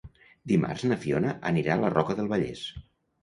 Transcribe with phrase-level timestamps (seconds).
[0.51, 2.65] Dimarts na Fiona anirà a la Roca del Vallès.